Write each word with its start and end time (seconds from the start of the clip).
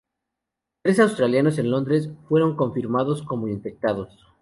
Tres 0.81 0.99
australianos 0.99 1.59
en 1.59 1.69
Londres 1.69 2.09
fueron 2.27 2.55
confirmados 2.55 3.21
como 3.21 3.47
infectados. 3.47 4.25